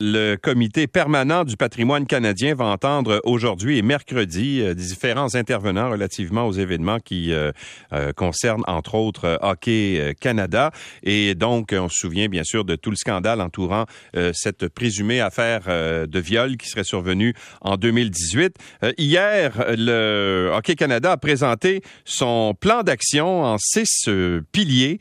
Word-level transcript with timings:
Le 0.00 0.36
comité 0.36 0.86
permanent 0.86 1.42
du 1.42 1.56
patrimoine 1.56 2.06
canadien 2.06 2.54
va 2.54 2.66
entendre 2.66 3.20
aujourd'hui 3.24 3.78
et 3.78 3.82
mercredi 3.82 4.60
euh, 4.60 4.72
différents 4.72 5.34
intervenants 5.34 5.90
relativement 5.90 6.46
aux 6.46 6.52
événements 6.52 7.00
qui 7.00 7.32
euh, 7.32 7.50
euh, 7.92 8.12
concernent 8.12 8.62
entre 8.68 8.94
autres 8.94 9.40
Hockey 9.42 10.14
Canada. 10.20 10.70
Et 11.02 11.34
donc, 11.34 11.74
on 11.76 11.88
se 11.88 11.96
souvient 11.96 12.28
bien 12.28 12.44
sûr 12.44 12.64
de 12.64 12.76
tout 12.76 12.90
le 12.90 12.96
scandale 12.96 13.40
entourant 13.40 13.86
cette 14.32 14.68
présumée 14.68 15.20
affaire 15.20 15.62
de 15.66 16.18
viol 16.20 16.56
qui 16.56 16.68
serait 16.68 16.84
survenue 16.84 17.34
en 17.60 17.76
2018. 17.76 18.56
hier, 18.98 19.64
le 19.76 20.52
Hockey 20.54 20.76
Canada 20.76 21.12
a 21.12 21.16
présenté 21.16 21.82
son 22.04 22.54
plan 22.54 22.82
d'action 22.82 23.42
en 23.42 23.56
six 23.58 24.08
piliers 24.52 24.98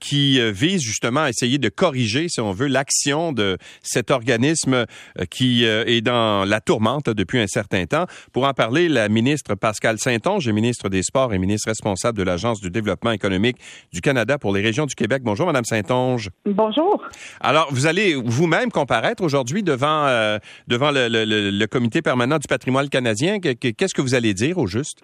qui 0.00 0.40
vise 0.52 0.82
justement 0.82 1.22
à 1.22 1.30
essayer 1.30 1.58
de 1.58 1.68
corriger, 1.68 2.28
si 2.28 2.40
on 2.40 2.52
veut, 2.52 2.66
l'action 2.66 3.32
de 3.32 3.56
cette 3.82 4.10
organisation 4.10 4.25
organisme 4.26 4.74
euh, 4.74 5.24
qui 5.30 5.64
euh, 5.64 5.84
est 5.86 6.00
dans 6.00 6.44
la 6.44 6.60
tourmente 6.60 7.08
depuis 7.08 7.38
un 7.38 7.46
certain 7.46 7.86
temps. 7.86 8.06
Pour 8.32 8.44
en 8.44 8.52
parler, 8.52 8.88
la 8.88 9.08
ministre 9.08 9.54
Pascal 9.54 9.98
Saint-Onge, 9.98 10.48
ministre 10.48 10.88
des 10.88 11.02
Sports 11.02 11.32
et 11.32 11.38
ministre 11.38 11.68
responsable 11.68 12.18
de 12.18 12.24
l'Agence 12.24 12.60
du 12.60 12.70
développement 12.70 13.12
économique 13.12 13.56
du 13.92 14.00
Canada 14.00 14.38
pour 14.38 14.52
les 14.52 14.62
régions 14.62 14.86
du 14.86 14.94
Québec. 14.94 15.22
Bonjour, 15.24 15.46
Madame 15.46 15.64
Saint-Onge. 15.64 16.30
Bonjour. 16.44 17.02
Alors, 17.40 17.68
vous 17.70 17.86
allez 17.86 18.14
vous-même 18.14 18.70
comparaître 18.70 19.22
aujourd'hui 19.22 19.62
devant, 19.62 20.06
euh, 20.06 20.38
devant 20.66 20.90
le, 20.90 21.08
le 21.08 21.66
comité 21.66 22.02
permanent 22.02 22.38
du 22.38 22.48
patrimoine 22.48 22.88
canadien. 22.88 23.38
Qu'est-ce 23.38 23.94
que 23.94 24.02
vous 24.02 24.14
allez 24.14 24.34
dire 24.34 24.58
au 24.58 24.66
juste? 24.66 24.98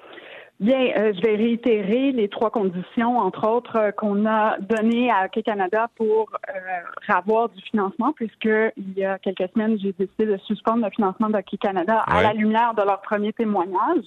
Bien, 0.62 0.92
euh, 0.96 1.12
je 1.12 1.20
vais 1.22 1.34
réitérer 1.34 2.12
les 2.12 2.28
trois 2.28 2.50
conditions, 2.50 3.18
entre 3.18 3.48
autres, 3.48 3.74
euh, 3.74 3.90
qu'on 3.90 4.24
a 4.26 4.56
données 4.60 5.10
à 5.10 5.24
Hockey 5.24 5.42
Canada 5.42 5.88
pour 5.96 6.30
euh, 6.48 7.12
avoir 7.12 7.48
du 7.48 7.60
financement, 7.62 8.12
puisque 8.12 8.48
il 8.76 8.92
y 8.96 9.04
a 9.04 9.18
quelques 9.18 9.50
semaines, 9.52 9.76
j'ai 9.82 9.92
décidé 9.92 10.24
de 10.24 10.36
suspendre 10.36 10.84
le 10.84 10.90
financement 10.92 11.30
d'Hockey 11.30 11.56
Canada 11.56 11.98
à 12.06 12.22
la 12.22 12.32
lumière 12.32 12.74
de 12.74 12.82
leur 12.82 13.00
premier 13.00 13.32
témoignage. 13.32 14.04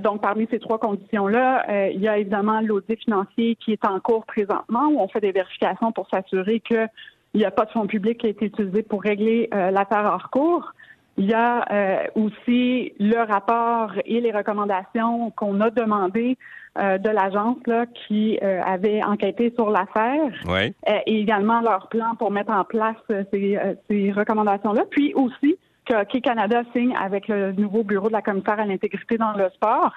donc, 0.00 0.20
parmi 0.20 0.48
ces 0.50 0.58
trois 0.58 0.80
conditions-là, 0.80 1.90
il 1.92 2.00
y 2.00 2.08
a 2.08 2.18
évidemment 2.18 2.60
l'audit 2.60 2.98
financier 3.00 3.54
qui 3.54 3.70
est 3.70 3.84
en 3.84 4.00
cours 4.00 4.26
présentement, 4.26 4.88
où 4.88 4.98
on 4.98 5.06
fait 5.06 5.20
des 5.20 5.30
vérifications 5.30 5.92
pour 5.92 6.08
s'assurer 6.12 6.58
qu'il 6.58 6.88
n'y 7.34 7.44
a 7.44 7.52
pas 7.52 7.66
de 7.66 7.70
fonds 7.70 7.86
publics 7.86 8.18
qui 8.18 8.26
a 8.26 8.30
été 8.30 8.46
utilisé 8.46 8.82
pour 8.82 9.02
régler 9.02 9.48
l'affaire 9.52 10.10
hors 10.12 10.28
cours. 10.30 10.72
Il 11.18 11.26
y 11.26 11.34
a 11.34 11.64
euh, 11.70 12.06
aussi 12.14 12.94
le 12.98 13.18
rapport 13.18 13.92
et 14.06 14.20
les 14.20 14.32
recommandations 14.32 15.30
qu'on 15.30 15.60
a 15.60 15.70
demandées 15.70 16.38
euh, 16.78 16.96
de 16.96 17.10
l'agence 17.10 17.58
là, 17.66 17.84
qui 17.86 18.38
euh, 18.42 18.62
avait 18.62 19.04
enquêté 19.04 19.52
sur 19.54 19.70
l'affaire 19.70 20.32
et 21.06 21.20
également 21.20 21.60
leur 21.60 21.88
plan 21.88 22.14
pour 22.18 22.30
mettre 22.30 22.52
en 22.52 22.64
place 22.64 22.96
ces, 23.30 23.58
ces 23.88 24.12
recommandations-là. 24.12 24.84
Puis 24.90 25.12
aussi 25.14 25.58
que 26.10 26.18
Canada 26.18 26.62
signe 26.74 26.94
avec 26.96 27.28
le 27.28 27.52
nouveau 27.52 27.82
bureau 27.84 28.08
de 28.08 28.12
la 28.12 28.22
commissaire 28.22 28.58
à 28.58 28.64
l'intégrité 28.64 29.16
dans 29.18 29.32
le 29.32 29.48
sport, 29.50 29.92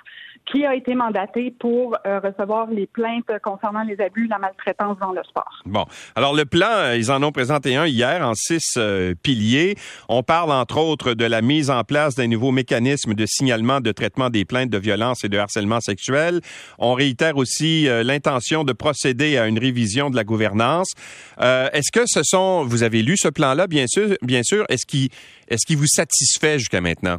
qui 0.52 0.66
a 0.66 0.76
été 0.76 0.94
mandaté 0.96 1.54
pour 1.60 1.96
euh, 2.06 2.20
recevoir 2.20 2.68
les 2.70 2.88
plaintes 2.88 3.32
concernant 3.44 3.84
les 3.84 4.00
abus, 4.00 4.28
la 4.28 4.38
maltraitance 4.38 4.98
dans 5.00 5.12
le 5.12 5.22
sport. 5.24 5.62
Bon, 5.66 5.86
alors 6.16 6.36
le 6.36 6.46
plan, 6.46 6.68
euh, 6.70 6.98
ils 6.98 7.12
en 7.12 7.22
ont 7.24 7.32
présenté 7.32 7.76
un 7.76 7.88
hier 7.88 8.26
en 8.26 8.34
six 8.36 8.74
euh, 8.78 9.14
piliers. 9.22 9.76
On 10.10 10.24
parle 10.24 10.52
entre 10.52 10.78
autres 10.78 11.14
de 11.14 11.26
la 11.26 11.42
mise 11.42 11.70
en 11.70 11.84
place 11.84 12.16
d'un 12.16 12.28
nouveau 12.28 12.52
mécanisme 12.52 13.14
de 13.14 13.26
signalement 13.26 13.82
de 13.82 13.92
traitement 13.92 14.30
des 14.30 14.46
plaintes 14.46 14.70
de 14.70 14.78
violence 14.78 15.24
et 15.24 15.30
de 15.30 15.38
harcèlement 15.38 15.80
sexuel. 15.82 16.42
On 16.78 16.94
réitère 16.94 17.38
aussi 17.38 17.88
l'intention 18.04 18.64
de 18.64 18.74
procéder 18.74 19.38
à 19.38 19.48
une 19.48 19.60
révision 19.60 20.10
de 20.10 20.16
la 20.16 20.24
gouvernance. 20.24 20.94
Est-ce 21.40 21.92
que 21.92 22.06
ce 22.06 22.22
sont, 22.24 22.64
vous 22.64 22.84
avez 22.84 23.02
lu 23.02 23.18
ce 23.18 23.28
plan-là, 23.28 23.68
bien 23.68 23.86
sûr, 23.88 24.16
bien 24.22 24.42
sûr. 24.44 24.66
Est-ce 24.70 24.86
qu'il, 24.86 25.10
est-ce 25.48 25.76
vous 25.76 25.85
satisfait 25.88 26.60
jusqu'à 26.60 26.82
maintenant? 26.82 27.18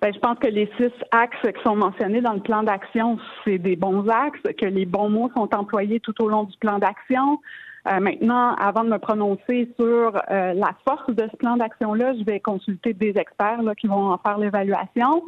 Ben, 0.00 0.14
je 0.14 0.18
pense 0.20 0.38
que 0.38 0.46
les 0.46 0.70
six 0.76 0.92
axes 1.10 1.36
qui 1.42 1.62
sont 1.64 1.74
mentionnés 1.74 2.20
dans 2.20 2.34
le 2.34 2.40
plan 2.40 2.62
d'action, 2.62 3.18
c'est 3.44 3.58
des 3.58 3.74
bons 3.74 4.06
axes, 4.08 4.40
que 4.56 4.66
les 4.66 4.86
bons 4.86 5.08
mots 5.08 5.30
sont 5.36 5.52
employés 5.54 5.98
tout 5.98 6.14
au 6.22 6.28
long 6.28 6.44
du 6.44 6.56
plan 6.58 6.78
d'action. 6.78 7.40
Euh, 7.88 8.00
maintenant, 8.00 8.54
avant 8.56 8.84
de 8.84 8.90
me 8.90 8.98
prononcer 8.98 9.72
sur 9.78 10.16
euh, 10.30 10.52
la 10.54 10.74
force 10.86 11.08
de 11.14 11.28
ce 11.30 11.36
plan 11.36 11.56
d'action-là, 11.56 12.14
je 12.18 12.24
vais 12.24 12.38
consulter 12.38 12.92
des 12.92 13.14
experts 13.16 13.62
là, 13.62 13.74
qui 13.74 13.86
vont 13.86 14.12
en 14.12 14.18
faire 14.18 14.38
l'évaluation. 14.38 15.24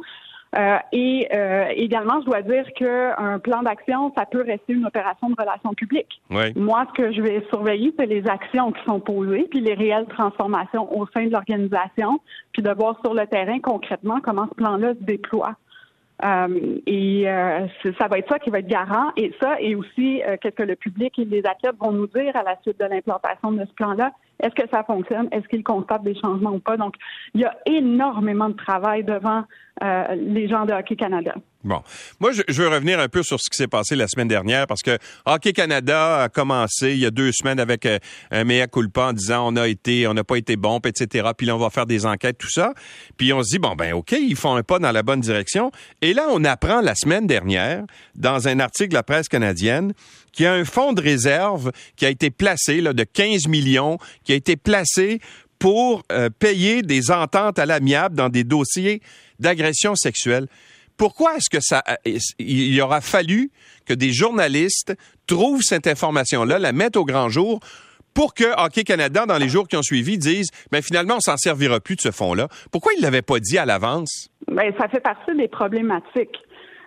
Euh, 0.53 0.77
et 0.91 1.29
euh, 1.33 1.67
également, 1.75 2.19
je 2.21 2.25
dois 2.25 2.41
dire 2.41 2.65
qu'un 2.73 3.39
plan 3.39 3.63
d'action, 3.63 4.11
ça 4.17 4.25
peut 4.25 4.43
rester 4.43 4.73
une 4.73 4.85
opération 4.85 5.29
de 5.29 5.35
relations 5.39 5.73
publiques. 5.73 6.21
Moi, 6.29 6.85
ce 6.89 7.01
que 7.01 7.11
je 7.13 7.21
vais 7.21 7.45
surveiller, 7.49 7.93
c'est 7.97 8.05
les 8.05 8.27
actions 8.27 8.71
qui 8.73 8.83
sont 8.83 8.99
posées, 8.99 9.47
puis 9.49 9.61
les 9.61 9.73
réelles 9.73 10.07
transformations 10.07 10.93
au 10.97 11.07
sein 11.13 11.25
de 11.25 11.31
l'organisation, 11.31 12.19
puis 12.51 12.61
de 12.61 12.71
voir 12.71 12.99
sur 13.03 13.13
le 13.13 13.25
terrain 13.27 13.59
concrètement 13.59 14.19
comment 14.21 14.47
ce 14.49 14.55
plan-là 14.55 14.93
se 14.93 15.03
déploie. 15.03 15.55
Euh, 16.23 16.77
et 16.85 17.27
euh, 17.27 17.67
ça 17.99 18.07
va 18.07 18.19
être 18.19 18.29
ça 18.29 18.39
qui 18.39 18.49
va 18.49 18.59
être 18.59 18.67
garant. 18.67 19.11
Et 19.17 19.33
ça, 19.41 19.59
et 19.59 19.75
aussi, 19.75 20.21
euh, 20.23 20.37
qu'est-ce 20.39 20.55
que 20.55 20.63
le 20.63 20.75
public 20.75 21.17
et 21.17 21.25
les 21.25 21.43
athlètes 21.45 21.75
vont 21.79 21.91
nous 21.91 22.07
dire 22.07 22.35
à 22.35 22.43
la 22.43 22.57
suite 22.61 22.79
de 22.79 22.85
l'implantation 22.85 23.51
de 23.51 23.65
ce 23.65 23.73
plan-là. 23.73 24.11
Est-ce 24.41 24.55
que 24.55 24.67
ça 24.71 24.83
fonctionne? 24.83 25.27
Est-ce 25.31 25.47
qu'ils 25.47 25.63
constatent 25.63 26.03
des 26.03 26.15
changements 26.15 26.51
ou 26.51 26.59
pas? 26.59 26.77
Donc, 26.77 26.95
il 27.33 27.41
y 27.41 27.45
a 27.45 27.55
énormément 27.65 28.49
de 28.49 28.55
travail 28.55 29.03
devant 29.03 29.43
les 29.81 30.47
gens 30.47 30.65
de 30.65 30.73
Hockey 30.73 30.95
Canada. 30.95 31.33
Bon. 31.63 31.81
Moi, 32.19 32.31
je, 32.31 32.61
veux 32.61 32.69
revenir 32.69 32.99
un 32.99 33.07
peu 33.07 33.21
sur 33.21 33.39
ce 33.39 33.47
qui 33.49 33.55
s'est 33.55 33.67
passé 33.67 33.95
la 33.95 34.07
semaine 34.07 34.27
dernière 34.27 34.65
parce 34.65 34.81
que 34.81 34.97
Hockey 35.25 35.53
Canada 35.53 36.23
a 36.23 36.29
commencé 36.29 36.93
il 36.93 36.97
y 36.97 37.05
a 37.05 37.11
deux 37.11 37.31
semaines 37.31 37.59
avec 37.59 37.85
euh, 37.85 37.99
un 38.31 38.43
mea 38.43 38.65
culpa 38.65 39.09
en 39.09 39.13
disant 39.13 39.47
on 39.47 39.55
a 39.55 39.67
été, 39.67 40.07
on 40.07 40.15
n'a 40.15 40.23
pas 40.23 40.37
été 40.37 40.55
bon, 40.55 40.79
etc. 40.79 41.29
Puis 41.37 41.45
là, 41.45 41.55
on 41.55 41.59
va 41.59 41.69
faire 41.69 41.85
des 41.85 42.07
enquêtes, 42.07 42.39
tout 42.39 42.49
ça. 42.49 42.73
Puis 43.15 43.31
on 43.31 43.43
se 43.43 43.49
dit, 43.49 43.59
bon, 43.59 43.75
ben, 43.75 43.93
OK, 43.93 44.11
ils 44.11 44.35
font 44.35 44.55
un 44.55 44.63
pas 44.63 44.79
dans 44.79 44.91
la 44.91 45.03
bonne 45.03 45.21
direction. 45.21 45.71
Et 46.01 46.15
là, 46.15 46.25
on 46.31 46.43
apprend 46.45 46.81
la 46.81 46.95
semaine 46.95 47.27
dernière, 47.27 47.83
dans 48.15 48.47
un 48.47 48.59
article 48.59 48.89
de 48.89 48.95
la 48.95 49.03
presse 49.03 49.29
canadienne, 49.29 49.93
qu'il 50.31 50.45
y 50.45 50.47
a 50.47 50.53
un 50.53 50.65
fonds 50.65 50.93
de 50.93 51.01
réserve 51.01 51.71
qui 51.95 52.05
a 52.05 52.09
été 52.09 52.31
placé, 52.31 52.81
là, 52.81 52.93
de 52.93 53.03
15 53.03 53.47
millions, 53.47 53.97
qui 54.23 54.31
a 54.31 54.35
été 54.35 54.55
placé 54.55 55.19
pour 55.61 56.01
euh, 56.11 56.31
payer 56.31 56.81
des 56.81 57.11
ententes 57.11 57.59
à 57.59 57.67
l'amiable 57.67 58.15
dans 58.15 58.29
des 58.29 58.43
dossiers 58.43 58.99
d'agression 59.39 59.95
sexuelle 59.95 60.47
pourquoi 60.97 61.37
est-ce 61.37 61.49
que 61.49 61.59
ça, 61.59 61.81
euh, 61.89 62.17
il 62.37 62.79
aura 62.79 63.01
fallu 63.01 63.49
que 63.87 63.93
des 63.95 64.11
journalistes 64.11 64.93
trouvent 65.25 65.63
cette 65.63 65.87
information-là, 65.87 66.59
la 66.59 66.73
mettent 66.73 66.95
au 66.95 67.05
grand 67.05 67.27
jour 67.27 67.59
pour 68.13 68.35
que 68.35 68.43
Hockey 68.63 68.83
Canada, 68.83 69.25
dans 69.25 69.39
les 69.39 69.49
jours 69.49 69.67
qui 69.67 69.75
ont 69.77 69.81
suivi, 69.81 70.19
dise, 70.19 70.49
ben 70.71 70.83
finalement, 70.83 71.15
on 71.15 71.19
s'en 71.19 71.37
servira 71.37 71.79
plus 71.79 71.95
de 71.95 72.01
ce 72.01 72.11
fonds-là. 72.11 72.49
Pourquoi 72.71 72.91
il 72.95 73.01
l'avait 73.01 73.23
pas 73.23 73.39
dit 73.39 73.57
à 73.57 73.65
l'avance? 73.65 74.29
Ben, 74.47 74.71
ça 74.79 74.87
fait 74.89 74.99
partie 74.99 75.35
des 75.35 75.47
problématiques. 75.47 76.37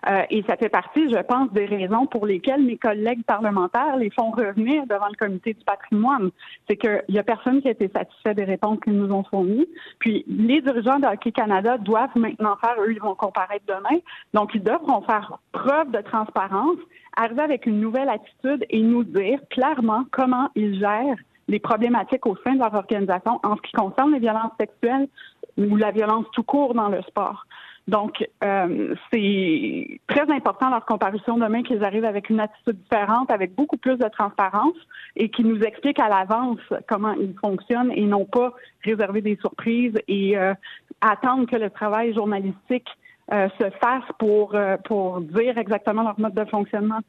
Euh, 0.07 0.23
et 0.31 0.43
ça 0.49 0.57
fait 0.57 0.69
partie, 0.69 1.09
je 1.11 1.21
pense, 1.23 1.51
des 1.53 1.65
raisons 1.65 2.07
pour 2.07 2.27
lesquelles 2.27 2.63
mes 2.63 2.77
collègues 2.77 3.25
parlementaires 3.25 3.97
les 3.97 4.11
font 4.11 4.31
revenir 4.31 4.87
devant 4.87 5.09
le 5.09 5.17
comité 5.17 5.55
du 5.55 5.65
patrimoine. 5.65 6.31
C'est 6.69 6.77
qu'il 6.77 7.03
n'y 7.09 7.19
a 7.19 7.23
personne 7.23 7.63
qui 7.63 7.69
a 7.69 7.71
été 7.71 7.89
satisfait 7.89 8.35
des 8.35 8.45
réponses 8.45 8.79
qu'ils 8.81 8.99
nous 8.99 9.13
ont 9.13 9.25
fournies. 9.25 9.67
Puis 9.99 10.25
les 10.29 10.61
dirigeants 10.61 10.99
de 10.99 11.07
Hockey 11.07 11.33
Canada 11.33 11.79
doivent 11.79 12.17
maintenant 12.17 12.57
faire, 12.57 12.75
eux, 12.81 12.93
ils 12.93 13.01
vont 13.01 13.15
comparaître 13.15 13.65
demain. 13.67 14.01
Donc, 14.35 14.55
ils 14.55 14.63
devront 14.63 15.03
faire 15.03 15.39
preuve 15.53 15.91
de 15.91 16.01
transparence, 16.01 16.79
arriver 17.17 17.43
avec 17.43 17.67
une 17.67 17.81
nouvelle 17.81 18.09
attitude 18.09 18.65
et 18.69 18.83
nous 18.83 19.05
dire 19.05 19.41
clairement 19.51 20.05
comment 20.11 20.49
ils 20.55 20.79
gèrent 20.79 21.17
les 21.49 21.59
problématiques 21.59 22.27
au 22.27 22.37
sein 22.45 22.55
de 22.55 22.59
leur 22.59 22.75
organisation 22.75 23.39
en 23.43 23.57
ce 23.57 23.63
qui 23.63 23.73
concerne 23.73 24.13
les 24.13 24.19
violences 24.19 24.53
sexuelles 24.59 25.09
ou 25.57 25.77
la 25.77 25.91
violence 25.91 26.27
tout 26.33 26.43
court 26.43 26.75
dans 26.75 26.89
le 26.89 27.03
sport. 27.03 27.47
Donc, 27.87 28.25
euh, 28.43 28.95
c'est 29.13 30.01
très 30.07 30.31
important 30.33 30.71
leur 30.71 30.87
comparution 30.87 31.37
demain 31.37 31.63
qu'ils 31.63 31.85
arrivent 31.85 32.07
avec 32.07 32.31
une 32.31 32.41
attitude 32.41 32.79
différente, 32.81 33.31
avec 33.31 33.55
beaucoup 33.55 33.77
plus 33.77 33.99
de 33.99 34.09
transparence 34.09 34.77
et 35.17 35.29
qui 35.29 35.45
nous 35.45 35.61
expliquent 35.61 36.01
à 36.01 36.09
l'avance 36.09 36.61
comment 36.89 37.13
ils 37.13 37.35
fonctionnent 37.39 37.93
et 37.93 38.07
non 38.07 38.25
pas 38.25 38.55
réserver 38.83 39.21
des 39.21 39.37
surprises 39.37 39.95
et 40.09 40.37
euh, 40.39 40.55
attendre 41.03 41.47
que 41.47 41.57
le 41.57 41.69
travail 41.69 42.15
journalistique 42.15 42.89
euh, 43.33 43.49
se 43.59 43.71
fasse 43.83 44.05
pour, 44.19 44.57
pour 44.85 45.21
dire 45.21 45.59
exactement 45.59 46.03
leur 46.03 46.19
mode 46.19 46.35
de 46.35 46.45
fonctionnement. 46.47 47.01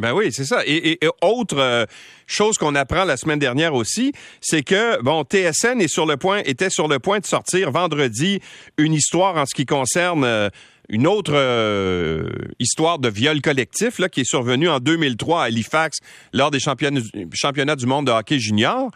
Ben 0.00 0.14
oui, 0.14 0.32
c'est 0.32 0.46
ça. 0.46 0.62
Et, 0.66 0.98
autre 1.20 1.58
euh, 1.58 1.84
chose 2.26 2.56
qu'on 2.56 2.74
apprend 2.74 3.04
la 3.04 3.18
semaine 3.18 3.38
dernière 3.38 3.74
aussi, 3.74 4.12
c'est 4.40 4.62
que 4.62 5.00
bon, 5.02 5.24
TSN 5.24 5.78
était 5.78 6.70
sur 6.70 6.88
le 6.88 6.98
point 6.98 7.18
de 7.18 7.26
sortir 7.26 7.70
vendredi 7.70 8.40
une 8.78 8.94
histoire 8.94 9.36
en 9.36 9.44
ce 9.44 9.54
qui 9.54 9.66
concerne 9.66 10.24
euh, 10.24 10.48
une 10.88 11.06
autre 11.06 11.34
euh, 11.34 12.30
histoire 12.58 12.98
de 12.98 13.10
viol 13.10 13.42
collectif 13.42 13.98
là, 13.98 14.08
qui 14.08 14.22
est 14.22 14.28
survenue 14.28 14.70
en 14.70 14.80
2003 14.80 15.42
à 15.42 15.44
Halifax 15.44 15.98
lors 16.32 16.50
des 16.50 16.60
championnats, 16.60 17.02
championnats 17.34 17.76
du 17.76 17.84
monde 17.84 18.06
de 18.06 18.12
hockey 18.12 18.38
junior. 18.38 18.90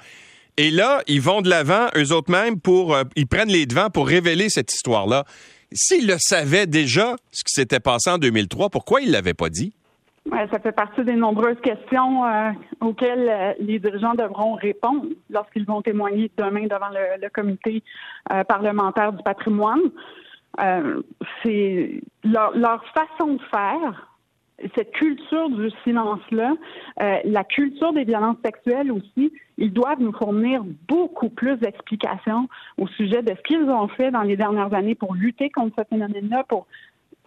Et 0.57 0.71
là, 0.71 1.03
ils 1.07 1.21
vont 1.21 1.43
de 1.43 1.51
l'avant, 1.51 1.89
eux 1.97 2.13
autres 2.13 2.31
mêmes, 2.31 2.59
pour 2.59 2.97
ils 3.15 3.27
prennent 3.27 3.51
les 3.51 3.67
devants 3.67 3.91
pour 3.91 4.09
révéler 4.09 4.49
cette 4.49 4.73
histoire-là. 4.73 5.27
S'ils 5.75 6.07
le 6.07 6.17
savaient 6.19 6.67
déjà, 6.67 7.17
ce 7.31 7.45
qui 7.45 7.53
s'était 7.53 7.81
passé 7.81 8.09
en 8.09 8.17
2003, 8.17 8.71
pourquoi 8.71 9.03
ils 9.03 9.11
l'avaient 9.11 9.35
pas 9.35 9.51
dit? 9.51 9.75
Ça 10.31 10.59
fait 10.59 10.73
partie 10.73 11.05
des 11.05 11.17
nombreuses 11.17 11.61
questions 11.61 12.25
euh, 12.25 12.51
auxquelles 12.81 13.29
euh, 13.29 13.53
les 13.61 13.79
dirigeants 13.79 14.15
devront 14.15 14.55
répondre 14.55 15.07
lorsqu'ils 15.29 15.67
vont 15.67 15.83
témoigner 15.83 16.31
demain 16.39 16.63
devant 16.63 16.89
le, 16.91 17.29
comité 17.29 17.83
euh, 18.33 18.43
parlementaire 18.45 19.13
du 19.13 19.23
patrimoine. 19.23 19.83
c'est 21.43 22.01
leur, 22.25 22.57
leur, 22.57 22.83
façon 22.95 23.35
de 23.35 23.43
faire, 23.51 24.17
cette 24.75 24.93
culture 24.93 25.51
du 25.51 25.69
silence-là, 25.83 26.55
la 27.25 27.45
culture 27.45 27.93
des 27.93 28.05
violences 28.05 28.37
sexuelles 28.45 28.93
aussi, 28.93 29.33
ils 29.59 29.73
doivent 29.73 30.01
nous 30.01 30.13
fournir 30.13 30.63
beaucoup 30.89 31.29
plus 31.29 31.57
d'explications 31.57 32.49
au 32.79 32.87
sujet 32.87 33.23
de 33.23 33.35
ce 33.35 33.43
qu'ils 33.43 33.69
ont 33.69 33.89
fait 33.89 34.13
dans 34.13 34.23
les 34.23 34.37
dernières 34.37 34.73
années 34.73 34.95
pour 34.95 35.15
lutter 35.15 35.51
contre 35.51 35.75
ce 35.79 35.85
phénomène-là, 35.91 36.45
pour 36.49 36.67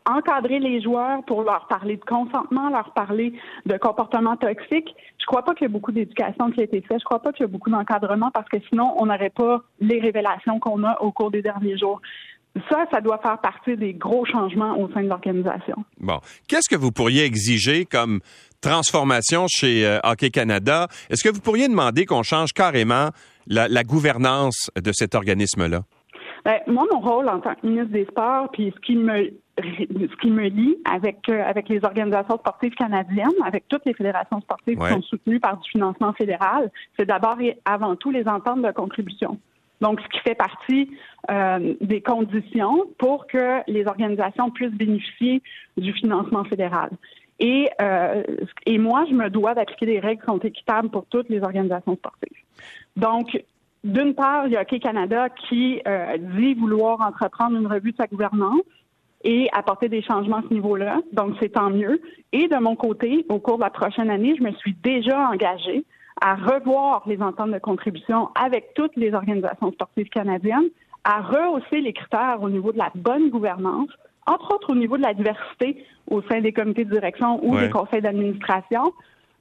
encadrer 0.07 0.59
les 0.59 0.81
joueurs 0.81 1.23
pour 1.25 1.43
leur 1.43 1.67
parler 1.67 1.97
de 1.97 2.05
consentement, 2.05 2.69
leur 2.69 2.93
parler 2.93 3.33
de 3.65 3.77
comportement 3.77 4.37
toxique. 4.37 4.95
Je 5.19 5.25
crois 5.25 5.43
pas 5.43 5.53
qu'il 5.53 5.65
y 5.65 5.69
a 5.69 5.71
beaucoup 5.71 5.91
d'éducation 5.91 6.49
qui 6.51 6.61
a 6.61 6.63
été 6.63 6.81
faite. 6.81 6.99
Je 6.99 7.05
crois 7.05 7.21
pas 7.21 7.31
qu'il 7.31 7.41
y 7.41 7.49
a 7.49 7.51
beaucoup 7.51 7.69
d'encadrement 7.69 8.31
parce 8.31 8.47
que 8.49 8.57
sinon, 8.69 8.95
on 8.97 9.07
n'aurait 9.07 9.29
pas 9.29 9.61
les 9.79 9.99
révélations 9.99 10.59
qu'on 10.59 10.83
a 10.83 11.01
au 11.01 11.11
cours 11.11 11.31
des 11.31 11.41
derniers 11.41 11.77
jours. 11.77 12.01
Ça, 12.69 12.85
ça 12.91 13.01
doit 13.01 13.19
faire 13.19 13.39
partie 13.39 13.77
des 13.77 13.93
gros 13.93 14.25
changements 14.25 14.79
au 14.79 14.89
sein 14.91 15.03
de 15.03 15.09
l'organisation. 15.09 15.75
Bon. 15.99 16.19
Qu'est-ce 16.47 16.73
que 16.73 16.79
vous 16.79 16.91
pourriez 16.91 17.23
exiger 17.23 17.85
comme 17.85 18.19
transformation 18.61 19.45
chez 19.47 19.85
euh, 19.85 19.99
Hockey 20.03 20.31
Canada? 20.31 20.87
Est-ce 21.09 21.23
que 21.23 21.31
vous 21.31 21.41
pourriez 21.41 21.67
demander 21.67 22.05
qu'on 22.05 22.23
change 22.23 22.53
carrément 22.53 23.09
la 23.49 23.83
gouvernance 23.83 24.71
de 24.75 24.91
cet 24.91 25.15
organisme-là? 25.15 25.81
Ben, 26.47 26.61
moi, 26.65 26.85
mon 26.89 27.01
rôle 27.01 27.27
en 27.27 27.41
tant 27.41 27.55
que 27.55 27.67
ministre 27.67 27.91
des 27.91 28.05
Sports, 28.05 28.49
puis 28.53 28.73
ce 28.73 28.79
qui 28.79 28.95
me 28.95 29.33
ce 29.57 30.15
qui 30.17 30.29
me 30.29 30.47
lie 30.47 30.77
avec 30.85 31.27
euh, 31.29 31.43
avec 31.43 31.69
les 31.69 31.83
organisations 31.83 32.37
sportives 32.37 32.75
canadiennes, 32.75 33.27
avec 33.43 33.67
toutes 33.67 33.85
les 33.85 33.93
fédérations 33.93 34.41
sportives 34.41 34.77
qui 34.77 34.87
sont 34.87 35.01
soutenues 35.01 35.39
par 35.39 35.57
du 35.57 35.69
financement 35.69 36.13
fédéral, 36.13 36.71
c'est 36.97 37.05
d'abord 37.05 37.39
et 37.41 37.57
avant 37.65 37.95
tout 37.95 38.11
les 38.11 38.27
ententes 38.27 38.61
de 38.61 38.71
contribution. 38.71 39.39
Donc, 39.81 40.01
ce 40.01 40.07
qui 40.07 40.19
fait 40.19 40.35
partie 40.35 40.89
euh, 41.29 41.75
des 41.81 42.01
conditions 42.01 42.85
pour 42.97 43.27
que 43.27 43.61
les 43.67 43.85
organisations 43.85 44.49
puissent 44.49 44.71
bénéficier 44.71 45.41
du 45.77 45.93
financement 45.93 46.43
fédéral. 46.45 46.89
Et, 47.39 47.69
euh, 47.81 48.23
et 48.65 48.79
moi, 48.79 49.05
je 49.07 49.13
me 49.13 49.29
dois 49.29 49.53
d'appliquer 49.53 49.85
des 49.85 49.99
règles 49.99 50.21
qui 50.21 50.27
sont 50.27 50.39
équitables 50.39 50.89
pour 50.89 51.05
toutes 51.05 51.29
les 51.29 51.41
organisations 51.43 51.95
sportives. 51.95 52.37
Donc, 52.95 53.37
d'une 53.83 54.15
part, 54.15 54.47
il 54.47 54.53
y 54.53 54.57
a 54.57 54.61
Hockey 54.61 54.79
Canada 54.79 55.29
qui 55.29 55.79
euh, 55.87 56.17
dit 56.17 56.55
vouloir 56.55 56.99
entreprendre 57.01 57.55
une 57.55 57.67
revue 57.67 57.91
de 57.91 57.97
sa 57.97 58.07
gouvernance 58.07 58.61
et 59.27 59.49
apporter 59.51 59.89
des 59.89 60.01
changements 60.01 60.37
à 60.37 60.43
ce 60.47 60.53
niveau-là. 60.53 61.01
Donc, 61.11 61.35
c'est 61.41 61.49
tant 61.49 61.69
mieux. 61.69 62.01
Et 62.31 62.47
de 62.47 62.57
mon 62.61 62.77
côté, 62.77 63.25
au 63.27 63.39
cours 63.39 63.57
de 63.57 63.63
la 63.63 63.69
prochaine 63.69 64.09
année, 64.09 64.33
je 64.37 64.43
me 64.43 64.53
suis 64.53 64.73
déjà 64.81 65.29
engagée 65.29 65.83
à 66.21 66.35
revoir 66.35 67.03
les 67.07 67.21
ententes 67.21 67.51
de 67.51 67.59
contribution 67.59 68.29
avec 68.41 68.73
toutes 68.73 68.95
les 68.95 69.13
organisations 69.13 69.73
sportives 69.73 70.07
canadiennes, 70.07 70.69
à 71.03 71.19
rehausser 71.21 71.81
les 71.81 71.91
critères 71.91 72.41
au 72.41 72.49
niveau 72.49 72.71
de 72.71 72.77
la 72.77 72.89
bonne 72.95 73.29
gouvernance, 73.29 73.89
entre 74.25 74.55
autres 74.55 74.71
au 74.71 74.75
niveau 74.75 74.95
de 74.95 75.03
la 75.03 75.13
diversité 75.13 75.85
au 76.09 76.21
sein 76.21 76.39
des 76.39 76.53
comités 76.53 76.85
de 76.85 76.91
direction 76.91 77.45
ou 77.45 77.57
des 77.57 77.69
conseils 77.69 78.01
d'administration, 78.01 78.93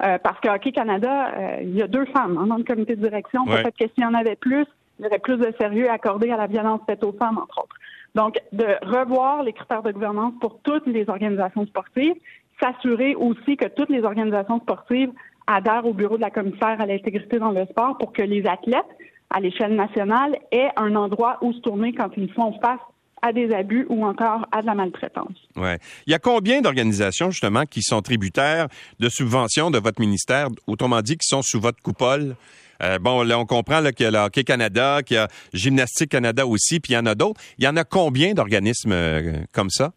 euh, 0.03 0.19
parce 0.19 0.39
que 0.41 0.49
Hockey 0.49 0.73
Canada, 0.73 1.29
euh, 1.29 1.59
il 1.63 1.77
y 1.77 1.83
a 1.83 1.87
deux 1.87 2.07
femmes 2.07 2.39
hein, 2.39 2.49
dans 2.49 2.57
le 2.57 2.65
comité 2.65 2.97
de 2.97 3.03
direction. 3.03 3.45
Peut-être 3.45 3.79
que 3.79 3.87
s'il 3.95 4.03
y 4.03 4.07
en 4.07 4.15
avait 4.15 4.37
plus, 4.37 4.67
il 4.99 5.05
y 5.05 5.07
aurait 5.07 5.21
plus 5.21 5.37
de 5.37 5.53
sérieux 5.61 5.89
accordé 5.89 6.31
à 6.31 6.37
la 6.37 6.49
violence 6.49 6.81
faite 6.87 7.05
aux 7.05 7.13
femmes, 7.13 7.39
entre 7.39 7.59
autres. 7.59 7.77
Donc, 8.17 8.39
de 8.53 8.65
revoir 8.83 9.43
les 9.43 9.53
critères 9.53 9.83
de 9.83 9.93
gouvernance 9.93 10.33
pour 10.41 10.59
toutes 10.65 10.87
les 10.87 11.09
organisations 11.09 11.67
sportives, 11.67 12.15
s'assurer 12.59 13.15
aussi 13.15 13.59
que 13.59 13.69
toutes 13.69 13.91
les 13.91 14.03
organisations 14.05 14.59
sportives 14.61 15.11
adhèrent 15.47 15.85
au 15.85 15.93
bureau 15.93 16.17
de 16.17 16.23
la 16.23 16.31
commissaire 16.31 16.81
à 16.81 16.87
l'intégrité 16.87 17.39
dans 17.39 17.51
le 17.51 17.67
sport 17.67 17.99
pour 17.99 18.15
que 18.15 18.23
les 18.23 18.43
athlètes, 18.47 18.91
à 19.29 19.39
l'échelle 19.39 19.77
nationale, 19.77 20.35
aient 20.51 20.71
un 20.77 20.97
endroit 20.97 21.37
où 21.43 21.53
se 21.53 21.61
tourner 21.61 21.93
quand 21.93 22.09
ils 22.17 22.33
font 22.33 22.59
face 22.59 22.81
à 23.21 23.35
des 23.35 23.53
abus 23.53 23.85
ou 23.91 24.03
encore 24.07 24.47
à 24.51 24.63
de 24.63 24.67
la 24.67 24.75
maltraitance. 24.75 25.37
Ouais. 25.55 25.79
Il 26.07 26.13
y 26.13 26.15
a 26.15 26.19
combien 26.19 26.63
d'organisations 26.63 27.31
justement 27.31 27.65
qui 27.65 27.83
sont 27.83 28.01
tributaires 28.01 28.69
de 28.99 29.11
subventions 29.11 29.71
de 29.71 29.79
votre 29.79 30.01
ministère, 30.01 30.49
autrement 30.67 31.03
dit 31.03 31.19
qui 31.19 31.27
sont 31.27 31.43
sous 31.43 31.61
votre 31.61 31.83
coupole? 31.83 32.35
Euh, 32.83 32.99
bon, 32.99 33.23
là, 33.23 33.39
on 33.39 33.47
comprend 33.47 33.83
qu'il 33.93 34.05
y 34.05 34.07
a 34.07 34.11
le 34.11 34.19
Hockey 34.19 34.45
Canada, 34.45 35.03
qu'il 35.05 35.17
y 35.17 35.19
a 35.19 35.29
Gymnastique 35.53 36.11
Canada 36.11 36.47
aussi, 36.47 36.81
puis 36.81 36.93
il 36.93 36.97
y 36.97 36.99
en 36.99 37.07
a 37.07 37.15
d'autres. 37.15 37.41
Il 37.59 37.65
y 37.65 37.69
en 37.69 37.77
a 37.77 37.85
combien 37.85 38.35
d'organismes 38.35 38.93
euh, 38.93 39.45
comme 39.53 39.71
ça? 39.71 39.93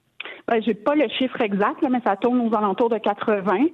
Ben, 0.50 0.63
j'ai 0.66 0.74
pas 0.74 0.96
le 0.96 1.07
chiffre 1.10 1.40
exact, 1.42 1.78
mais 1.88 2.00
ça 2.04 2.16
tourne 2.16 2.42
aux 2.42 2.56
alentours 2.56 2.90
de 2.90 2.98
80. 2.98 3.66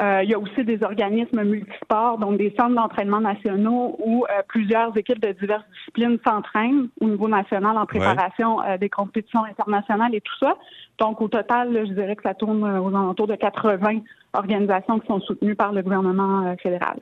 Euh, 0.00 0.20
il 0.22 0.30
y 0.30 0.34
a 0.34 0.38
aussi 0.38 0.64
des 0.64 0.80
organismes 0.84 1.42
multisports, 1.42 2.18
donc 2.18 2.38
des 2.38 2.54
centres 2.56 2.76
d'entraînement 2.76 3.20
nationaux 3.20 3.96
où 3.98 4.24
euh, 4.24 4.42
plusieurs 4.46 4.96
équipes 4.96 5.20
de 5.20 5.32
diverses 5.32 5.64
disciplines 5.76 6.18
s'entraînent 6.24 6.86
au 7.00 7.06
niveau 7.06 7.26
national 7.26 7.76
en 7.76 7.84
préparation 7.84 8.62
euh, 8.62 8.78
des 8.78 8.88
compétitions 8.88 9.42
internationales 9.44 10.14
et 10.14 10.20
tout 10.20 10.38
ça. 10.38 10.54
Donc, 11.00 11.20
au 11.20 11.26
total, 11.26 11.76
je 11.88 11.92
dirais 11.94 12.14
que 12.14 12.22
ça 12.22 12.34
tourne 12.34 12.62
aux 12.62 12.88
alentours 12.88 13.26
de 13.26 13.34
80 13.34 14.00
organisations 14.32 15.00
qui 15.00 15.08
sont 15.08 15.20
soutenues 15.20 15.56
par 15.56 15.72
le 15.72 15.82
gouvernement 15.82 16.54
fédéral. 16.62 16.98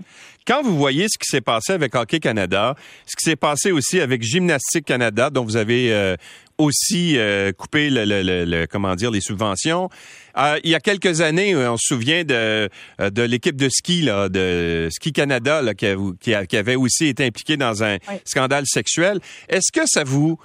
Quand 0.46 0.62
vous 0.62 0.78
voyez 0.78 1.06
ce 1.08 1.18
qui 1.18 1.26
s'est 1.26 1.42
passé 1.42 1.74
avec 1.74 1.94
Hockey 1.94 2.20
Canada, 2.20 2.74
ce 3.04 3.14
qui 3.16 3.28
s'est 3.28 3.36
passé 3.36 3.72
aussi 3.72 4.00
avec 4.00 4.22
Gymnastique 4.22 4.86
Canada, 4.86 5.28
dont 5.28 5.44
vous 5.44 5.58
avez 5.58 6.16
aussi 6.58 7.16
coupé 7.56 7.88
le, 7.90 8.66
comment 8.66 8.94
dire 8.96 9.10
les 9.10 9.20
subventions. 9.20 9.88
il 10.64 10.70
y 10.70 10.74
a 10.74 10.80
quelques 10.80 11.20
années, 11.20 11.56
on 11.56 11.76
se 11.76 11.94
souvient 11.94 12.24
de 12.24 12.68
euh, 13.00 13.10
de 13.10 13.22
l'équipe 13.22 13.56
de 13.56 13.68
ski 13.68 14.02
là, 14.02 14.28
de 14.28 14.88
Ski 14.90 15.12
Canada 15.12 15.62
là, 15.62 15.74
qui, 15.74 15.86
qui, 16.20 16.56
avait 16.56 16.76
aussi 16.76 17.06
été 17.06 17.24
impliqué 17.24 17.56
dans 17.56 17.82
un 17.82 17.98
scandale 18.24 18.64
sexuel. 18.66 19.20
Est-ce 19.48 19.72
que 19.72 19.86
ça 19.86 20.04
vous 20.04 20.38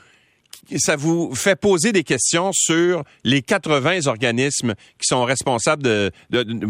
ça 0.78 0.96
vous 0.96 1.36
fait 1.36 1.60
poser 1.60 1.92
des 1.92 2.04
questions 2.04 2.52
sur 2.54 3.04
les 3.24 3.42
80 3.42 4.08
organismes 4.08 4.76
qui 4.98 5.08
sont 5.08 5.26
responsables 5.26 5.84
de, 5.84 6.12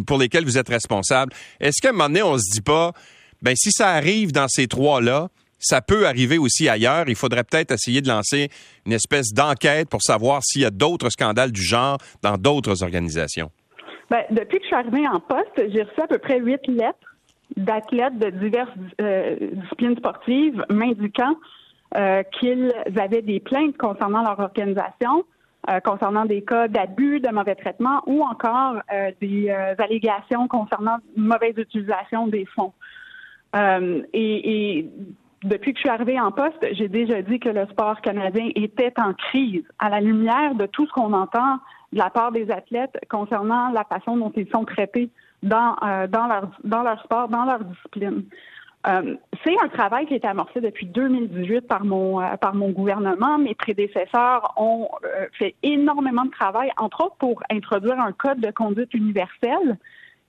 pour 0.06 0.18
lesquels 0.18 0.46
vous 0.46 0.58
êtes 0.58 0.70
responsable? 0.70 1.34
Est-ce 1.60 1.82
qu'à 1.82 1.90
un 1.90 1.92
moment 1.92 2.08
donné, 2.08 2.24
on 2.24 2.38
se 2.38 2.50
dit 2.52 2.62
pas, 2.62 2.94
ben 3.42 3.56
si 3.56 3.72
ça 3.72 3.90
arrive 3.90 4.32
dans 4.32 4.48
ces 4.48 4.68
trois-là, 4.68 5.30
ça 5.64 5.82
peut 5.82 6.06
arriver 6.06 6.38
aussi 6.38 6.70
ailleurs. 6.70 7.06
Il 7.08 7.16
faudrait 7.16 7.44
peut-être 7.44 7.72
essayer 7.72 8.02
de 8.02 8.08
lancer 8.08 8.50
une 8.86 8.94
espèce 8.94 9.34
d'enquête 9.34 9.90
pour 9.90 10.02
savoir 10.02 10.42
s'il 10.44 10.62
y 10.62 10.66
a 10.66 10.72
d'autres 10.72 11.10
scandales 11.10 11.52
du 11.52 11.62
genre 11.62 11.98
dans 12.22 12.38
d'autres 12.38 12.84
organisations. 12.84 13.50
Ben, 14.10 14.24
depuis 14.30 14.58
que 14.58 14.64
je 14.64 14.68
suis 14.68 14.76
arrivée 14.76 15.08
en 15.08 15.20
poste, 15.20 15.72
j'ai 15.74 15.84
reçu 15.84 16.02
à 16.02 16.08
peu 16.08 16.20
près 16.20 16.40
huit 16.40 16.62
lettres 16.68 17.14
d'athlètes 17.58 18.18
de 18.20 18.30
diverses 18.30 18.70
euh, 19.02 19.36
disciplines 19.54 19.98
sportives 19.98 20.64
m'indiquant 20.70 21.36
euh, 21.96 22.24
qu'ils 22.40 22.72
avaient 22.98 23.22
des 23.22 23.40
plaintes 23.40 23.78
concernant 23.78 24.24
leur 24.24 24.40
organisation, 24.40 25.24
euh, 25.70 25.80
concernant 25.80 26.26
des 26.26 26.44
cas 26.44 26.68
d'abus, 26.68 27.20
de 27.20 27.30
mauvais 27.30 27.56
traitement 27.56 28.02
ou 28.08 28.24
encore 28.24 28.82
des 29.22 29.50
allégations 29.78 30.48
concernant 30.48 30.98
mauvaise 31.16 31.56
utilisation 31.58 32.28
des 32.28 32.46
fonds. 32.56 32.74
et, 34.14 34.90
depuis 35.44 35.74
que 35.74 35.78
je 35.78 35.82
suis 35.82 35.90
arrivée 35.90 36.20
en 36.20 36.32
poste, 36.32 36.66
j'ai 36.72 36.88
déjà 36.88 37.22
dit 37.22 37.40
que 37.40 37.50
le 37.50 37.66
sport 37.68 38.02
canadien 38.02 38.50
était 38.56 38.94
en 38.98 39.14
crise 39.14 39.64
à 39.80 39.90
la 39.90 40.00
lumière 40.00 40.56
de 40.56 40.66
tout 40.66 40.86
ce 40.88 40.92
qu'on 40.92 41.14
entend 41.14 41.60
de 41.92 41.98
la 41.98 42.10
part 42.10 42.32
des 42.32 42.50
athlètes 42.50 42.98
concernant 43.10 43.70
la 43.70 43.84
façon 43.84 44.18
dont 44.18 44.32
ils 44.36 44.50
sont 44.50 44.66
traités 44.66 45.10
dans, 45.44 45.76
euh, 45.84 46.08
dans, 46.08 46.28
leur, 46.28 46.50
dans 46.64 46.82
leur 46.82 47.02
sport, 47.04 47.28
dans 47.28 47.46
leur 47.46 47.64
discipline. 47.64 48.24
Euh, 48.86 49.16
c'est 49.46 49.56
un 49.64 49.70
travail 49.70 50.06
qui 50.08 50.14
a 50.14 50.18
été 50.18 50.28
amorcé 50.28 50.60
depuis 50.60 50.86
2018 50.86 51.62
par 51.62 51.86
mon 51.86 52.20
euh, 52.20 52.36
par 52.36 52.54
mon 52.54 52.70
gouvernement. 52.70 53.38
Mes 53.38 53.56
prédécesseurs 53.56 54.54
ont 54.58 54.90
fait 55.40 55.56
énormément 55.64 56.26
de 56.26 56.32
travail, 56.32 56.70
entre 56.78 57.06
autres 57.06 57.16
pour 57.18 57.42
introduire 57.50 58.00
un 58.00 58.12
code 58.12 58.42
de 58.42 58.52
conduite 58.52 58.94
universel 58.94 59.78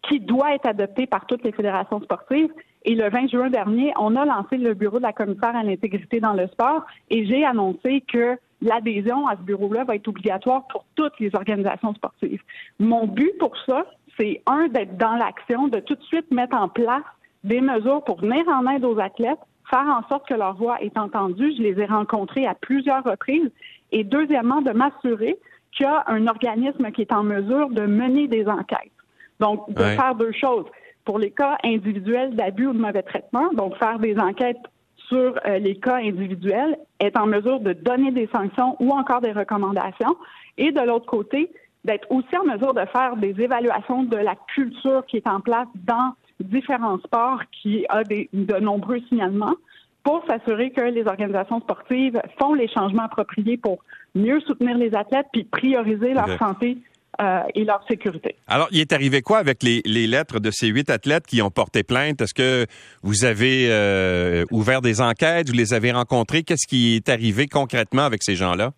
qui 0.03 0.21
doit 0.21 0.55
être 0.55 0.67
adopté 0.67 1.07
par 1.07 1.27
toutes 1.27 1.43
les 1.43 1.53
fédérations 1.53 2.01
sportives. 2.01 2.51
Et 2.85 2.95
le 2.95 3.09
20 3.09 3.29
juin 3.29 3.51
dernier, 3.51 3.93
on 3.99 4.15
a 4.15 4.25
lancé 4.25 4.59
le 4.59 4.75
bureau 4.75 4.99
de 4.99 5.05
la 5.05 5.13
commissaire 5.13 5.57
à 5.57 5.63
l'intégrité 5.63 6.21
dans 6.21 6.35
le 6.35 6.47
sport 6.49 6.85
et 7.11 7.25
j'ai 7.27 7.45
annoncé 7.45 8.03
que 8.03 8.39
l'adhésion 8.61 9.27
à 9.27 9.37
ce 9.37 9.43
bureau-là 9.43 9.85
va 9.85 9.95
être 9.95 10.09
obligatoire 10.09 10.67
pour 10.69 10.85
toutes 10.95 11.19
les 11.19 11.35
organisations 11.35 11.95
sportives. 11.95 12.43
Mon 12.79 13.07
but 13.07 13.33
pour 13.39 13.57
ça, 13.67 13.85
c'est 14.19 14.43
un, 14.47 14.69
d'être 14.69 14.97
dans 14.97 15.15
l'action, 15.17 15.69
de 15.69 15.81
tout 15.81 15.95
de 15.95 16.03
suite 16.03 16.31
mettre 16.31 16.57
en 16.57 16.69
place 16.69 17.03
des 17.43 17.61
mesures 17.61 18.03
pour 18.05 18.21
venir 18.21 18.47
en 18.49 18.67
aide 18.71 18.85
aux 18.85 18.99
athlètes, 18.99 19.41
faire 19.71 19.87
en 19.87 20.07
sorte 20.09 20.29
que 20.29 20.35
leur 20.35 20.55
voix 20.55 20.81
est 20.83 20.97
entendue. 20.97 21.53
Je 21.57 21.63
les 21.63 21.81
ai 21.81 21.87
rencontrés 21.87 22.47
à 22.47 22.55
plusieurs 22.55 23.03
reprises. 23.03 23.51
Et 23.93 24.05
deuxièmement, 24.05 24.61
de 24.61 24.73
m'assurer 24.73 25.39
qu'il 25.73 25.87
y 25.87 25.89
a 25.89 26.05
un 26.07 26.27
organisme 26.27 26.91
qui 26.93 27.03
est 27.03 27.13
en 27.13 27.23
mesure 27.23 27.71
de 27.71 27.83
mener 27.83 28.29
des 28.29 28.47
enquêtes. 28.47 28.93
Donc, 29.41 29.69
de 29.73 29.83
faire 29.83 30.15
deux 30.15 30.33
choses. 30.33 30.67
Pour 31.05 31.19
les 31.19 31.31
cas 31.31 31.59
individuels 31.65 32.35
d'abus 32.35 32.69
ou 32.69 32.73
de 32.73 32.79
mauvais 32.79 33.03
traitement, 33.03 33.53
donc 33.53 33.77
faire 33.77 33.99
des 33.99 34.19
enquêtes 34.19 34.63
sur 35.09 35.39
euh, 35.47 35.59
les 35.59 35.77
cas 35.77 35.97
individuels, 35.97 36.79
est 36.99 37.17
en 37.19 37.27
mesure 37.27 37.61
de 37.61 37.73
donner 37.75 38.11
des 38.11 38.29
sanctions 38.35 38.77
ou 38.81 38.91
encore 38.91 39.21
des 39.21 39.33
recommandations. 39.33 40.17
Et 40.57 40.73
de 40.73 40.81
l'autre 40.81 41.07
côté, 41.07 41.51
d'être 41.85 42.11
aussi 42.11 42.37
en 42.37 42.45
mesure 42.45 42.73
de 42.73 42.85
faire 42.87 43.17
des 43.17 43.39
évaluations 43.41 44.05
de 44.05 44.17
la 44.17 44.35
culture 44.55 45.05
qui 45.07 45.19
est 45.19 45.27
en 45.27 45.41
place 45.41 45.69
dans 45.75 46.15
différents 46.41 46.99
sports 46.99 47.43
qui 47.53 47.85
a 47.89 48.03
des, 48.05 48.29
de 48.33 48.57
nombreux 48.57 49.01
signalements 49.09 49.55
pour 50.03 50.23
s'assurer 50.27 50.71
que 50.71 50.83
les 50.83 51.07
organisations 51.07 51.61
sportives 51.61 52.21
font 52.39 52.55
les 52.55 52.69
changements 52.69 53.05
appropriés 53.05 53.57
pour 53.57 53.79
mieux 54.15 54.41
soutenir 54.41 54.77
les 54.77 54.95
athlètes 54.95 55.27
puis 55.33 55.45
prioriser 55.45 56.13
leur 56.13 56.29
santé 56.39 56.79
euh, 57.21 57.43
et 57.55 57.65
leur 57.65 57.85
sécurité. 57.89 58.37
Alors, 58.47 58.69
il 58.71 58.81
est 58.81 58.93
arrivé 58.93 59.23
quoi 59.23 59.39
avec 59.39 59.63
les, 59.63 59.83
lettres 60.07 60.41
de 60.41 60.51
ces 60.51 60.69
huit 60.69 60.91
athlètes 60.91 61.27
qui 61.27 61.43
ont 61.43 61.51
porté 61.51 61.83
plainte? 61.83 62.21
Est-ce 62.21 62.35
que 62.35 62.67
vous 63.03 63.25
avez 63.25 63.69
euh, 63.71 64.45
ouvert 64.51 64.81
des 64.81 65.01
enquêtes? 65.01 65.49
Vous 65.49 65.57
les 65.57 65.75
avez 65.75 65.93
rencontrés? 65.93 66.43
Qu'est-ce 66.43 66.67
qui 66.67 66.97
est 66.97 67.09
arrivé 67.09 67.47
concrètement 67.47 68.05
avec 68.05 68.23
ces 68.23 68.35
gens-là? 68.35 68.73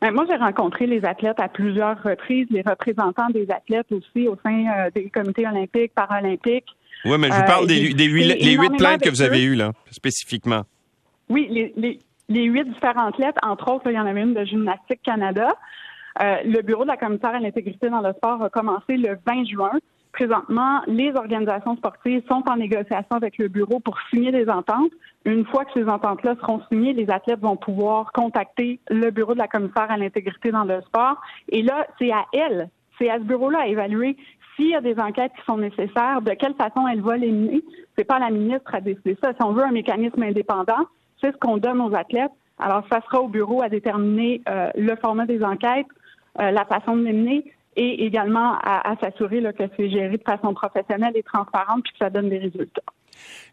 Ben, 0.00 0.12
moi, 0.12 0.26
j'ai 0.28 0.36
rencontré 0.36 0.86
les 0.86 1.04
athlètes 1.04 1.40
à 1.40 1.48
plusieurs 1.48 2.02
reprises, 2.02 2.46
les 2.50 2.62
représentants 2.62 3.30
des 3.30 3.50
athlètes 3.50 3.90
aussi 3.90 4.28
au 4.28 4.36
sein 4.44 4.66
euh, 4.66 4.90
des 4.94 5.08
comités 5.08 5.46
olympiques, 5.46 5.94
paralympiques. 5.94 6.68
Oui, 7.04 7.16
mais 7.18 7.28
je 7.28 7.34
vous 7.34 7.44
parle 7.44 7.66
des, 7.66 7.80
huit, 7.80 7.94
les 7.94 8.52
huit 8.52 8.76
plaintes 8.76 9.02
que 9.02 9.10
vous 9.10 9.22
avez 9.22 9.42
eues, 9.42 9.54
là, 9.54 9.72
spécifiquement. 9.90 10.62
Oui, 11.28 11.46
les, 11.50 11.98
les, 12.28 12.42
huit 12.44 12.64
différentes 12.64 13.18
lettres, 13.18 13.40
entre 13.42 13.72
autres, 13.72 13.90
il 13.90 13.94
y 13.94 13.98
en 13.98 14.06
avait 14.06 14.22
une 14.22 14.34
de 14.34 14.44
Gymnastique 14.44 15.02
Canada. 15.02 15.54
Euh, 16.22 16.36
le 16.44 16.62
bureau 16.62 16.84
de 16.84 16.88
la 16.88 16.96
commissaire 16.96 17.34
à 17.34 17.40
l'intégrité 17.40 17.88
dans 17.88 18.00
le 18.00 18.12
sport 18.12 18.42
a 18.42 18.50
commencé 18.50 18.96
le 18.96 19.18
20 19.26 19.44
juin. 19.46 19.72
Présentement, 20.12 20.80
les 20.86 21.12
organisations 21.16 21.76
sportives 21.76 22.22
sont 22.28 22.44
en 22.48 22.56
négociation 22.56 23.16
avec 23.16 23.36
le 23.38 23.48
bureau 23.48 23.80
pour 23.80 23.98
signer 24.10 24.30
des 24.30 24.48
ententes. 24.48 24.92
Une 25.24 25.44
fois 25.46 25.64
que 25.64 25.72
ces 25.74 25.88
ententes-là 25.88 26.36
seront 26.40 26.60
signées, 26.70 26.92
les 26.92 27.10
athlètes 27.10 27.40
vont 27.40 27.56
pouvoir 27.56 28.12
contacter 28.12 28.78
le 28.90 29.10
bureau 29.10 29.34
de 29.34 29.40
la 29.40 29.48
commissaire 29.48 29.90
à 29.90 29.96
l'intégrité 29.96 30.52
dans 30.52 30.62
le 30.62 30.82
sport. 30.82 31.20
Et 31.48 31.62
là, 31.62 31.88
c'est 31.98 32.12
à 32.12 32.26
elle, 32.32 32.70
c'est 32.96 33.10
à 33.10 33.18
ce 33.18 33.24
bureau-là 33.24 33.62
à 33.62 33.66
évaluer 33.66 34.16
s'il 34.54 34.68
y 34.68 34.74
a 34.76 34.80
des 34.80 34.98
enquêtes 35.00 35.32
qui 35.36 35.44
sont 35.46 35.58
nécessaires, 35.58 36.22
de 36.22 36.30
quelle 36.34 36.54
façon 36.54 36.86
elle 36.86 37.00
va 37.00 37.16
les 37.16 37.32
mener. 37.32 37.64
C'est 37.98 38.04
pas 38.04 38.20
la 38.20 38.30
ministre 38.30 38.72
à 38.72 38.80
décider 38.80 39.16
ça. 39.20 39.32
Si 39.32 39.42
on 39.42 39.52
veut 39.52 39.64
un 39.64 39.72
mécanisme 39.72 40.22
indépendant, 40.22 40.86
c'est 41.20 41.32
ce 41.32 41.36
qu'on 41.38 41.56
donne 41.56 41.80
aux 41.80 41.94
athlètes. 41.94 42.30
Alors, 42.58 42.84
ça 42.90 43.00
sera 43.00 43.20
au 43.20 43.28
bureau 43.28 43.62
à 43.62 43.68
déterminer 43.68 44.42
euh, 44.48 44.70
le 44.76 44.94
format 44.96 45.26
des 45.26 45.42
enquêtes, 45.42 45.88
la 46.38 46.64
façon 46.64 46.96
de 46.96 47.04
les 47.04 47.44
et 47.76 48.04
également 48.04 48.56
à, 48.62 48.94
s'assurer 49.02 49.42
que 49.58 49.64
c'est 49.76 49.90
géré 49.90 50.16
de 50.16 50.22
façon 50.22 50.54
professionnelle 50.54 51.12
et 51.16 51.22
transparente 51.22 51.82
puis 51.82 51.92
que 51.92 51.98
ça 51.98 52.10
donne 52.10 52.28
des 52.28 52.38
résultats. 52.38 52.82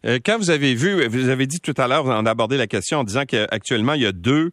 Euh, 0.06 0.18
quand 0.24 0.38
vous 0.38 0.50
avez 0.50 0.74
vu, 0.74 1.06
vous 1.06 1.28
avez 1.28 1.46
dit 1.46 1.60
tout 1.60 1.74
à 1.76 1.88
l'heure, 1.88 2.06
en 2.06 2.26
abordé 2.26 2.56
la 2.56 2.66
question 2.66 2.98
en 2.98 3.04
disant 3.04 3.24
qu'actuellement, 3.26 3.94
il 3.94 4.02
y 4.02 4.06
a 4.06 4.12
deux 4.12 4.50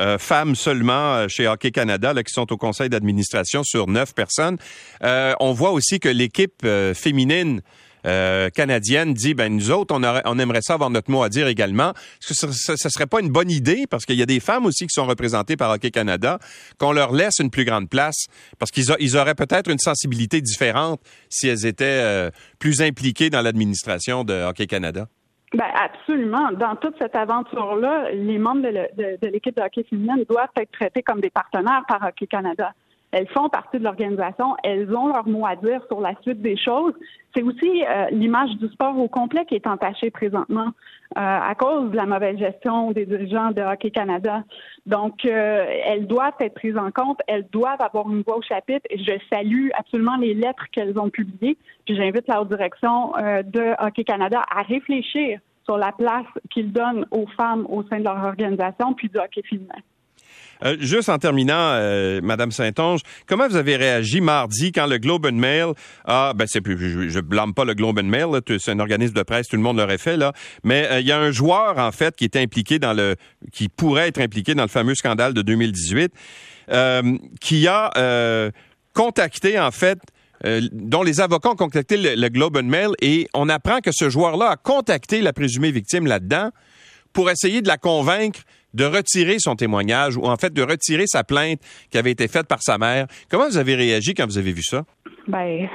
euh, 0.00 0.18
femmes 0.18 0.54
seulement 0.54 1.28
chez 1.28 1.48
Hockey 1.48 1.70
Canada 1.70 2.14
là, 2.14 2.22
qui 2.22 2.32
sont 2.32 2.50
au 2.52 2.56
conseil 2.56 2.88
d'administration 2.88 3.62
sur 3.62 3.88
neuf 3.88 4.14
personnes. 4.14 4.56
on 5.02 5.52
voit 5.52 5.72
aussi 5.72 6.00
que 6.00 6.08
l'équipe 6.08 6.66
féminine 6.94 7.62
euh, 8.06 8.48
canadienne 8.50 9.14
dit 9.14 9.34
ben 9.34 9.54
nous 9.54 9.70
autres 9.70 9.94
on, 9.94 10.02
on 10.02 10.38
aimerait 10.38 10.62
ça 10.62 10.74
avoir 10.74 10.90
notre 10.90 11.10
mot 11.10 11.22
à 11.22 11.28
dire 11.28 11.46
également. 11.46 11.90
Est-ce 12.22 12.46
que 12.46 12.52
ce, 12.52 12.88
serait 12.88 13.06
pas 13.06 13.20
une 13.20 13.30
bonne 13.30 13.50
idée? 13.50 13.84
Parce 13.88 14.04
qu'il 14.04 14.16
y 14.16 14.22
a 14.22 14.26
des 14.26 14.40
femmes 14.40 14.66
aussi 14.66 14.86
qui 14.86 14.94
sont 14.94 15.06
représentées 15.06 15.56
par 15.56 15.70
Hockey 15.70 15.90
Canada 15.90 16.38
qu'on 16.78 16.92
leur 16.92 17.12
laisse 17.12 17.38
une 17.40 17.50
plus 17.50 17.64
grande 17.64 17.88
place 17.88 18.26
parce 18.58 18.70
qu'ils 18.70 18.84
ils 18.98 19.16
auraient 19.16 19.34
peut-être 19.34 19.70
une 19.70 19.78
sensibilité 19.78 20.40
différente 20.40 21.00
si 21.28 21.48
elles 21.48 21.66
étaient 21.66 21.84
euh, 21.84 22.30
plus 22.58 22.82
impliquées 22.82 23.30
dans 23.30 23.42
l'administration 23.42 24.24
de 24.24 24.34
Hockey 24.34 24.66
Canada. 24.66 25.06
Ben 25.52 25.66
absolument. 25.74 26.52
Dans 26.52 26.76
toute 26.76 26.94
cette 27.00 27.16
aventure-là, 27.16 28.12
les 28.12 28.38
membres 28.38 28.62
de, 28.62 29.16
de 29.20 29.26
l'équipe 29.26 29.56
de 29.56 29.62
hockey 29.62 29.84
féminine 29.88 30.24
doivent 30.28 30.48
être 30.56 30.70
traités 30.70 31.02
comme 31.02 31.20
des 31.20 31.30
partenaires 31.30 31.82
par 31.88 32.02
Hockey 32.06 32.28
Canada. 32.28 32.72
Elles 33.12 33.28
font 33.28 33.48
partie 33.48 33.78
de 33.78 33.84
l'organisation, 33.84 34.56
elles 34.62 34.94
ont 34.94 35.08
leur 35.08 35.26
mot 35.26 35.44
à 35.44 35.56
dire 35.56 35.82
sur 35.88 36.00
la 36.00 36.14
suite 36.22 36.40
des 36.40 36.56
choses. 36.56 36.94
C'est 37.34 37.42
aussi 37.42 37.84
euh, 37.84 38.06
l'image 38.10 38.50
du 38.56 38.68
sport 38.68 38.96
au 38.98 39.08
complet 39.08 39.44
qui 39.46 39.54
est 39.54 39.66
entachée 39.66 40.10
présentement 40.10 40.68
euh, 40.68 41.20
à 41.20 41.54
cause 41.56 41.90
de 41.90 41.96
la 41.96 42.06
mauvaise 42.06 42.38
gestion 42.38 42.92
des 42.92 43.06
dirigeants 43.06 43.50
de 43.50 43.62
Hockey 43.62 43.90
Canada. 43.90 44.44
Donc, 44.86 45.24
euh, 45.24 45.66
elles 45.86 46.06
doivent 46.06 46.34
être 46.40 46.54
prises 46.54 46.76
en 46.76 46.90
compte, 46.90 47.20
elles 47.26 47.46
doivent 47.50 47.80
avoir 47.82 48.08
une 48.10 48.22
voix 48.22 48.36
au 48.36 48.42
chapitre. 48.42 48.86
Et 48.90 48.98
je 48.98 49.12
salue 49.32 49.68
absolument 49.78 50.16
les 50.16 50.34
lettres 50.34 50.66
qu'elles 50.72 50.98
ont 50.98 51.10
publiées. 51.10 51.56
Puis 51.86 51.96
j'invite 51.96 52.28
la 52.28 52.44
direction 52.44 53.12
de 53.44 53.84
Hockey 53.84 54.04
Canada 54.04 54.42
à 54.54 54.62
réfléchir 54.62 55.40
sur 55.64 55.78
la 55.78 55.92
place 55.92 56.26
qu'ils 56.50 56.72
donnent 56.72 57.06
aux 57.10 57.26
femmes 57.38 57.66
au 57.68 57.82
sein 57.84 57.98
de 57.98 58.04
leur 58.04 58.24
organisation, 58.24 58.94
puis 58.94 59.08
du 59.08 59.18
hockey 59.18 59.42
féminin. 59.42 59.74
Euh, 60.64 60.76
juste 60.80 61.08
en 61.08 61.18
terminant, 61.18 61.54
euh, 61.56 62.20
Madame 62.22 62.50
Saint-Onge, 62.50 63.00
comment 63.26 63.48
vous 63.48 63.56
avez 63.56 63.76
réagi 63.76 64.20
mardi 64.20 64.72
quand 64.72 64.86
le 64.86 64.98
Globe 64.98 65.26
and 65.26 65.34
Mail 65.34 65.72
a, 66.04 66.32
ben 66.34 66.46
c'est 66.46 66.60
plus, 66.60 67.10
je, 67.10 67.20
blâme 67.20 67.54
pas 67.54 67.64
le 67.64 67.74
Globe 67.74 67.98
and 67.98 68.04
Mail, 68.04 68.40
c'est 68.58 68.70
un 68.70 68.78
organisme 68.78 69.14
de 69.14 69.22
presse, 69.22 69.48
tout 69.48 69.56
le 69.56 69.62
monde 69.62 69.78
l'aurait 69.78 69.98
fait 69.98 70.16
là, 70.16 70.32
mais 70.64 70.86
euh, 70.90 71.00
il 71.00 71.06
y 71.06 71.12
a 71.12 71.18
un 71.18 71.30
joueur 71.30 71.78
en 71.78 71.92
fait 71.92 72.14
qui 72.14 72.24
est 72.24 72.36
impliqué 72.36 72.78
dans 72.78 72.92
le, 72.92 73.16
qui 73.52 73.68
pourrait 73.68 74.08
être 74.08 74.20
impliqué 74.20 74.54
dans 74.54 74.62
le 74.62 74.68
fameux 74.68 74.94
scandale 74.94 75.34
de 75.34 75.42
2018, 75.42 76.12
qui 77.40 77.66
a 77.66 78.50
contacté 78.94 79.58
en 79.58 79.70
fait 79.70 79.98
dont 80.72 81.02
les 81.02 81.20
avocats 81.20 81.50
ont 81.50 81.56
contacté 81.56 81.96
le, 81.96 82.14
le, 82.14 82.28
Globe 82.28 82.56
and 82.56 82.64
Mail 82.64 82.90
et 83.02 83.28
on 83.34 83.48
apprend 83.48 83.80
que 83.80 83.90
ce 83.92 84.08
joueur-là 84.08 84.50
a 84.50 84.56
contacté 84.56 85.20
la 85.20 85.32
présumée 85.32 85.70
victime 85.70 86.06
là-dedans 86.06 86.50
pour 87.12 87.28
essayer 87.28 87.60
de 87.60 87.68
la 87.68 87.76
convaincre 87.76 88.40
de 88.74 88.84
retirer 88.84 89.38
son 89.38 89.56
témoignage 89.56 90.16
ou 90.16 90.24
en 90.24 90.36
fait 90.36 90.52
de 90.52 90.62
retirer 90.62 91.04
sa 91.06 91.24
plainte 91.24 91.60
qui 91.90 91.98
avait 91.98 92.10
été 92.12 92.28
faite 92.28 92.46
par 92.46 92.62
sa 92.62 92.78
mère. 92.78 93.06
Comment 93.30 93.46
vous 93.48 93.58
avez 93.58 93.74
réagi 93.74 94.14
quand 94.14 94.26
vous 94.26 94.38
avez 94.38 94.52
vu 94.52 94.62
ça? 94.62 94.84
Ben, 95.28 95.68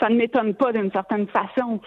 ça 0.00 0.08
ne 0.08 0.16
m'étonne 0.16 0.54
pas 0.54 0.72
d'une 0.72 0.90
certaine 0.90 1.26
façon. 1.28 1.80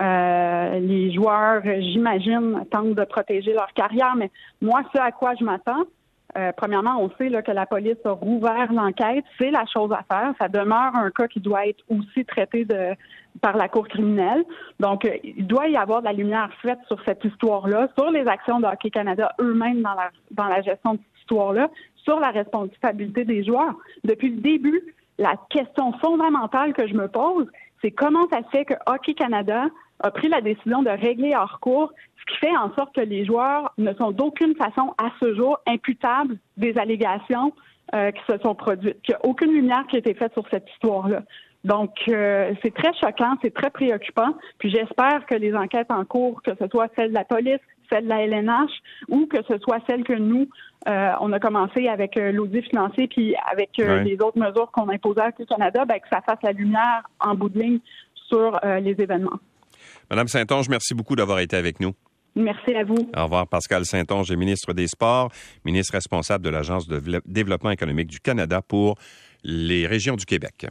Euh, 0.00 0.78
les 0.80 1.12
joueurs, 1.12 1.62
j'imagine, 1.64 2.64
tentent 2.70 2.94
de 2.94 3.04
protéger 3.04 3.52
leur 3.52 3.72
carrière, 3.74 4.14
mais 4.16 4.30
moi, 4.60 4.82
ce 4.94 5.00
à 5.00 5.10
quoi 5.12 5.34
je 5.38 5.44
m'attends, 5.44 5.84
euh, 6.38 6.52
premièrement, 6.56 7.00
on 7.00 7.10
sait 7.18 7.30
que 7.42 7.50
la 7.50 7.66
police 7.66 7.96
a 8.04 8.12
rouvert 8.12 8.72
l'enquête. 8.72 9.24
C'est 9.38 9.50
la 9.50 9.64
chose 9.66 9.90
à 9.92 10.04
faire. 10.08 10.32
Ça 10.38 10.48
demeure 10.48 10.94
un 10.94 11.10
cas 11.10 11.26
qui 11.26 11.40
doit 11.40 11.66
être 11.66 11.82
aussi 11.88 12.24
traité 12.24 12.64
de, 12.64 12.94
par 13.40 13.56
la 13.56 13.68
Cour 13.68 13.88
criminelle. 13.88 14.44
Donc, 14.78 15.04
euh, 15.04 15.16
il 15.24 15.46
doit 15.46 15.68
y 15.68 15.76
avoir 15.76 16.00
de 16.00 16.06
la 16.06 16.12
lumière 16.12 16.50
faite 16.62 16.78
sur 16.88 17.02
cette 17.04 17.24
histoire-là, 17.24 17.88
sur 17.96 18.10
les 18.10 18.26
actions 18.26 18.60
de 18.60 18.66
Hockey 18.66 18.90
Canada 18.90 19.32
eux-mêmes 19.40 19.82
dans 19.82 19.94
la, 19.94 20.10
dans 20.30 20.46
la 20.46 20.62
gestion 20.62 20.94
de 20.94 20.98
cette 20.98 21.20
histoire-là, 21.22 21.70
sur 21.96 22.20
la 22.20 22.30
responsabilité 22.30 23.24
des 23.24 23.44
joueurs. 23.44 23.74
Depuis 24.04 24.30
le 24.30 24.40
début, 24.40 24.94
la 25.18 25.34
question 25.50 25.92
fondamentale 25.94 26.72
que 26.72 26.86
je 26.86 26.94
me 26.94 27.08
pose, 27.08 27.46
c'est 27.82 27.90
comment 27.90 28.28
ça 28.30 28.42
se 28.42 28.48
fait 28.50 28.64
que 28.64 28.74
Hockey 28.86 29.14
Canada 29.14 29.66
a 30.00 30.10
pris 30.10 30.28
la 30.28 30.40
décision 30.40 30.82
de 30.82 30.90
régler 30.90 31.34
hors 31.36 31.60
cours, 31.60 31.92
ce 32.18 32.32
qui 32.32 32.38
fait 32.38 32.56
en 32.56 32.74
sorte 32.74 32.94
que 32.94 33.00
les 33.00 33.24
joueurs 33.24 33.72
ne 33.78 33.92
sont 33.94 34.10
d'aucune 34.12 34.54
façon 34.54 34.94
à 34.98 35.10
ce 35.20 35.34
jour 35.34 35.58
imputables 35.66 36.38
des 36.56 36.76
allégations 36.78 37.52
euh, 37.94 38.10
qui 38.10 38.22
se 38.30 38.38
sont 38.38 38.54
produites, 38.54 39.00
qu'il 39.02 39.14
n'y 39.14 39.20
a 39.22 39.26
aucune 39.28 39.52
lumière 39.52 39.86
qui 39.88 39.96
a 39.96 39.98
été 39.98 40.14
faite 40.14 40.32
sur 40.32 40.44
cette 40.50 40.68
histoire-là. 40.70 41.22
Donc, 41.64 41.90
euh, 42.08 42.54
c'est 42.62 42.72
très 42.72 42.92
choquant, 42.94 43.34
c'est 43.42 43.52
très 43.52 43.70
préoccupant. 43.70 44.34
Puis 44.58 44.70
j'espère 44.70 45.26
que 45.26 45.34
les 45.34 45.54
enquêtes 45.54 45.90
en 45.90 46.04
cours, 46.04 46.42
que 46.42 46.52
ce 46.58 46.66
soit 46.68 46.88
celle 46.96 47.10
de 47.10 47.14
la 47.14 47.24
police, 47.24 47.60
celle 47.92 48.04
de 48.04 48.08
la 48.08 48.24
LNH, 48.24 48.70
ou 49.08 49.26
que 49.26 49.38
ce 49.48 49.58
soit 49.58 49.78
celle 49.88 50.04
que 50.04 50.14
nous, 50.14 50.48
euh, 50.88 51.12
on 51.20 51.32
a 51.32 51.40
commencé 51.40 51.88
avec 51.88 52.14
l'audit 52.16 52.62
financier, 52.62 53.08
puis 53.08 53.34
avec 53.50 53.70
les 53.76 54.16
autres 54.22 54.38
mesures 54.38 54.70
qu'on 54.72 54.88
a 54.88 54.94
imposées 54.94 55.20
au 55.38 55.44
Canada, 55.44 55.84
ben, 55.84 55.98
que 55.98 56.08
ça 56.10 56.22
fasse 56.22 56.38
la 56.42 56.52
lumière 56.52 57.02
en 57.18 57.34
bout 57.34 57.50
de 57.50 57.58
ligne 57.58 57.78
sur 58.14 58.58
les 58.62 58.92
événements. 58.98 59.38
Madame 60.08 60.28
Saint-Onge, 60.28 60.68
merci 60.68 60.94
beaucoup 60.94 61.16
d'avoir 61.16 61.40
été 61.40 61.56
avec 61.56 61.80
nous. 61.80 61.92
Merci 62.36 62.74
à 62.74 62.84
vous. 62.84 63.10
Au 63.16 63.24
revoir, 63.24 63.46
Pascal 63.48 63.84
Saint-Onge, 63.84 64.30
ministre 64.32 64.72
des 64.72 64.86
Sports, 64.86 65.30
ministre 65.64 65.94
responsable 65.94 66.44
de 66.44 66.50
l'Agence 66.50 66.86
de 66.86 67.20
développement 67.26 67.70
économique 67.70 68.06
du 68.06 68.20
Canada 68.20 68.62
pour 68.62 68.96
les 69.42 69.86
régions 69.86 70.16
du 70.16 70.24
Québec. 70.24 70.66